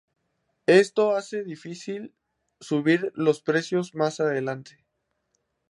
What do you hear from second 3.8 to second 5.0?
más adelante.